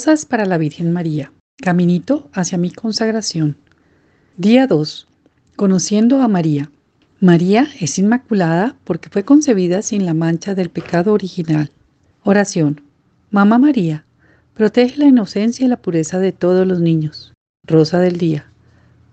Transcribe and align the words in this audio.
Rosas 0.00 0.24
para 0.24 0.46
la 0.46 0.56
Virgen 0.56 0.94
María. 0.94 1.30
Caminito 1.58 2.30
hacia 2.32 2.56
mi 2.56 2.70
consagración. 2.70 3.58
Día 4.38 4.66
2. 4.66 5.06
Conociendo 5.56 6.22
a 6.22 6.28
María. 6.28 6.70
María 7.20 7.68
es 7.78 7.98
inmaculada 7.98 8.76
porque 8.84 9.10
fue 9.10 9.26
concebida 9.26 9.82
sin 9.82 10.06
la 10.06 10.14
mancha 10.14 10.54
del 10.54 10.70
pecado 10.70 11.12
original. 11.12 11.70
Oración. 12.24 12.80
Mamá 13.30 13.58
María, 13.58 14.06
protege 14.54 14.96
la 14.96 15.04
inocencia 15.04 15.66
y 15.66 15.68
la 15.68 15.76
pureza 15.76 16.18
de 16.18 16.32
todos 16.32 16.66
los 16.66 16.80
niños. 16.80 17.34
Rosa 17.66 17.98
del 17.98 18.16
día. 18.16 18.46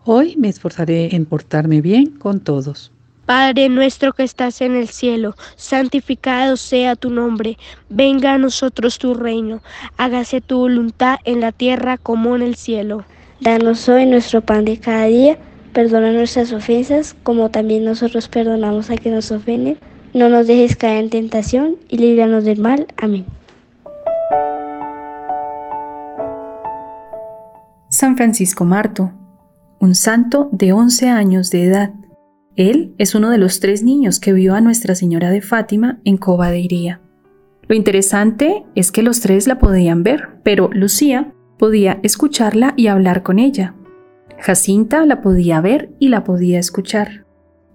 Hoy 0.05 0.37
me 0.37 0.47
esforzaré 0.47 1.13
en 1.17 1.25
portarme 1.25 1.81
bien 1.81 2.11
con 2.11 2.39
todos. 2.39 2.93
Padre 3.27 3.67
nuestro 3.67 4.13
que 4.13 4.23
estás 4.23 4.61
en 4.61 4.73
el 4.73 4.87
cielo, 4.87 5.35
santificado 5.57 6.55
sea 6.55 6.95
tu 6.95 7.09
nombre, 7.09 7.57
venga 7.89 8.33
a 8.33 8.37
nosotros 8.37 8.99
tu 8.99 9.15
reino, 9.15 9.61
hágase 9.97 10.39
tu 10.39 10.59
voluntad 10.59 11.17
en 11.25 11.41
la 11.41 11.51
tierra 11.51 11.97
como 11.97 12.37
en 12.37 12.41
el 12.41 12.55
cielo. 12.55 13.03
Danos 13.41 13.89
hoy 13.89 14.05
nuestro 14.05 14.39
pan 14.39 14.63
de 14.63 14.79
cada 14.79 15.07
día, 15.07 15.37
perdona 15.73 16.13
nuestras 16.13 16.53
ofensas 16.53 17.17
como 17.23 17.49
también 17.49 17.83
nosotros 17.83 18.29
perdonamos 18.29 18.89
a 18.89 18.95
quienes 18.95 19.29
nos 19.29 19.41
ofenden. 19.41 19.77
No 20.13 20.29
nos 20.29 20.47
dejes 20.47 20.77
caer 20.77 21.03
en 21.03 21.09
tentación 21.09 21.75
y 21.89 21.97
líbranos 21.97 22.45
del 22.45 22.59
mal. 22.61 22.87
Amén. 22.95 23.25
San 27.89 28.15
Francisco 28.15 28.63
Marto, 28.63 29.11
un 29.79 29.95
santo 29.95 30.47
de 30.53 30.71
11 30.71 31.09
años 31.09 31.49
de 31.49 31.65
edad 31.65 31.91
él 32.57 32.95
es 32.97 33.13
uno 33.13 33.29
de 33.29 33.37
los 33.37 33.59
tres 33.59 33.83
niños 33.83 34.19
que 34.19 34.33
vio 34.33 34.55
a 34.55 34.61
Nuestra 34.61 34.95
Señora 34.95 35.29
de 35.29 35.41
Fátima 35.41 35.99
en 36.03 36.17
Coba 36.17 36.49
de 36.49 36.59
Iría. 36.59 36.99
Lo 37.67 37.75
interesante 37.75 38.65
es 38.73 38.91
que 38.91 39.03
los 39.03 39.19
tres 39.19 39.47
la 39.47 39.59
podían 39.59 40.01
ver, 40.01 40.39
pero 40.43 40.69
Lucía 40.73 41.33
podía 41.59 41.99
escucharla 42.01 42.73
y 42.75 42.87
hablar 42.87 43.21
con 43.21 43.37
ella. 43.37 43.75
Jacinta 44.39 45.05
la 45.05 45.21
podía 45.21 45.61
ver 45.61 45.91
y 45.99 46.09
la 46.09 46.23
podía 46.23 46.57
escuchar, 46.57 47.25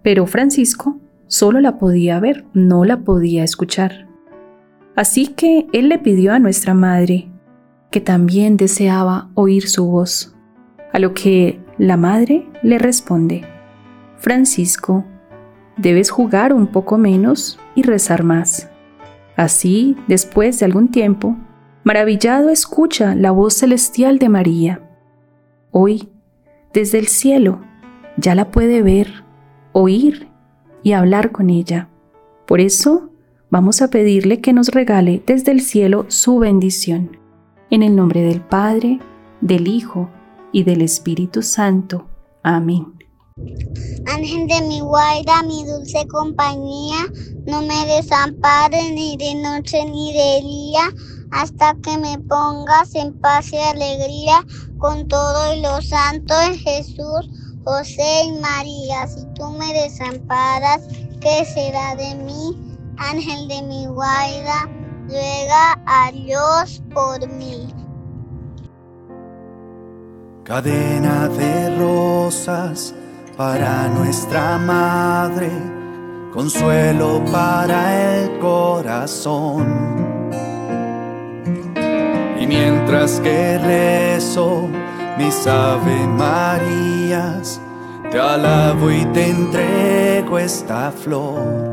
pero 0.03 0.27
Francisco 0.27 1.01
solo 1.29 1.61
la 1.61 1.79
podía 1.79 2.19
ver, 2.19 2.45
no 2.53 2.85
la 2.85 3.01
podía 3.01 3.45
escuchar. 3.45 4.09
Así 4.97 5.29
que 5.29 5.67
él 5.73 5.89
le 5.89 5.99
pidió 5.99 6.33
a 6.33 6.41
nuestra 6.41 6.75
madre, 6.75 7.31
que 7.93 8.01
también 8.01 8.57
deseaba 8.57 9.31
oír 9.35 9.69
su 9.69 9.87
voz, 9.87 10.35
a 10.93 10.99
lo 10.99 11.15
que 11.15 11.61
la 11.79 11.97
madre 11.97 12.47
le 12.63 12.79
responde, 12.79 13.47
Francisco, 14.23 15.05
debes 15.77 16.11
jugar 16.11 16.53
un 16.53 16.69
poco 16.69 16.97
menos 16.97 17.59
y 17.75 17.83
rezar 17.83 18.23
más. 18.23 18.71
Así, 19.35 19.97
después 20.07 20.61
de 20.61 20.67
algún 20.67 20.93
tiempo, 20.93 21.37
maravillado 21.83 22.49
escucha 22.49 23.17
la 23.17 23.33
voz 23.33 23.55
celestial 23.55 24.21
de 24.21 24.29
María. 24.29 24.81
Hoy, 25.73 26.09
desde 26.73 27.01
el 27.01 27.09
cielo, 27.09 27.63
ya 28.17 28.37
la 28.37 28.53
puede 28.53 28.81
ver, 28.83 29.25
oír 29.73 30.29
y 30.85 30.93
hablar 30.93 31.33
con 31.33 31.51
ella. 31.51 31.89
Por 32.47 32.61
eso, 32.61 33.11
vamos 33.51 33.83
a 33.83 33.91
pedirle 33.91 34.41
que 34.41 34.53
nos 34.53 34.69
regale 34.69 35.21
desde 35.27 35.51
el 35.51 35.61
cielo 35.61 36.05
su 36.07 36.39
bendición. 36.39 37.19
En 37.71 37.83
el 37.83 37.97
nombre 37.97 38.23
del 38.23 38.41
Padre, 38.41 39.01
del 39.41 39.67
Hijo 39.67 40.11
y 40.53 40.63
del 40.63 40.81
Espíritu 40.81 41.43
Santo. 41.43 42.07
Amén. 42.45 43.02
Ángel 44.07 44.47
de 44.47 44.61
mi 44.63 44.81
guarda, 44.81 45.43
mi 45.43 45.65
dulce 45.65 46.07
compañía, 46.09 46.97
no 47.47 47.63
me 47.63 47.87
desampares 47.87 48.93
ni 48.93 49.17
de 49.17 49.35
noche 49.37 49.85
ni 49.87 50.13
de 50.13 50.41
día, 50.43 50.81
hasta 51.31 51.75
que 51.83 51.97
me 51.97 52.19
pongas 52.19 52.95
en 52.95 53.19
paz 53.21 53.53
y 53.53 53.57
alegría 53.57 54.45
con 54.79 55.09
todos 55.09 55.57
los 55.59 55.89
santos 55.89 56.59
Jesús, 56.63 57.31
José 57.65 58.25
y 58.27 58.33
María. 58.33 59.07
Si 59.07 59.25
tú 59.35 59.49
me 59.53 59.73
desamparas, 59.73 60.83
¿qué 61.21 61.47
será 61.47 61.97
de 61.97 62.15
mí? 62.17 62.57
Ángel 62.99 63.49
de 63.49 63.63
mi 63.63 63.87
guarda, 63.87 64.69
ruega 65.09 65.81
a 65.87 66.13
Dios 66.13 66.83
por 66.93 67.27
mí. 67.29 67.73
Cadena 70.45 71.29
de 71.29 71.79
rosas 71.79 72.95
para 73.37 73.89
nuestra 73.89 74.59
madre, 74.59 75.51
consuelo 76.33 77.23
para 77.31 78.15
el 78.15 78.39
corazón. 78.39 79.67
Y 82.39 82.47
mientras 82.47 83.21
que 83.21 83.59
rezo 83.59 84.69
mis 85.19 85.47
Ave 85.47 86.07
Marías, 86.07 87.61
te 88.11 88.21
alabo 88.21 88.91
y 88.91 89.05
te 89.07 89.31
entrego 89.31 90.39
esta 90.39 90.93
flor. 90.93 91.73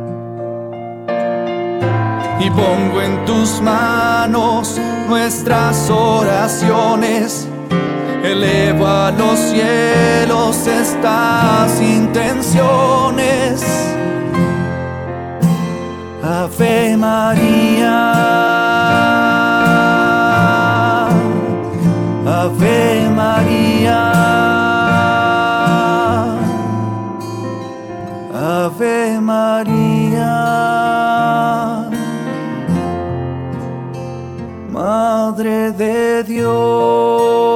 Y 2.40 2.50
pongo 2.52 3.02
en 3.02 3.26
tus 3.26 3.62
manos 3.62 4.80
nuestras 5.10 5.90
oraciones 5.90 7.50
elevo 8.24 8.88
a 8.88 9.12
los 9.12 9.38
cielos 9.40 10.09
estas 10.58 11.80
intenciones. 11.80 13.64
Ave 16.24 16.98
María, 16.98 18.14
Ave 22.26 23.10
María, 23.16 24.12
Ave 28.34 29.20
María, 29.22 30.36
Madre 34.72 35.72
de 35.72 36.24
Dios. 36.24 37.49